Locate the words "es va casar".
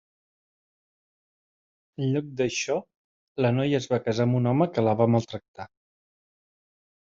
3.83-4.29